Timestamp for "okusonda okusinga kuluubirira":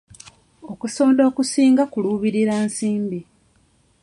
0.71-2.53